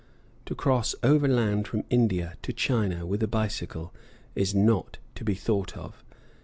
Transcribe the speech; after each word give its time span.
To 0.47 0.55
cross 0.55 0.95
overland 1.03 1.67
from 1.67 1.83
India 1.91 2.33
to 2.41 2.51
China 2.51 3.05
with 3.05 3.21
a 3.21 3.27
bicycle 3.27 3.93
is 4.33 4.55
not 4.55 4.97
to 5.13 5.23
be 5.23 5.35
thought 5.35 5.77
of. 5.77 6.03